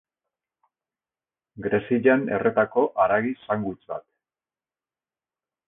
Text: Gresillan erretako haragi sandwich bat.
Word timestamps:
Gresillan 1.65 2.25
erretako 2.39 2.87
haragi 3.05 3.37
sandwich 3.45 3.87
bat. 3.95 4.09